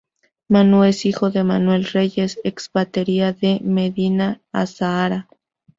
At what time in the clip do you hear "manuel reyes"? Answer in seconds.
1.43-2.39